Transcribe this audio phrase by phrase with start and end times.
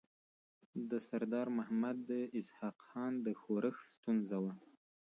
[0.89, 1.99] د سردار محمد
[2.39, 4.53] اسحق خان د ښورښ ستونزه وه.